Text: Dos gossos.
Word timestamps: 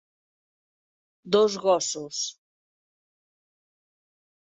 Dos 1.35 1.57
gossos. 1.65 2.17